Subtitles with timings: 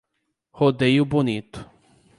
[0.57, 1.69] Rodeio Bonito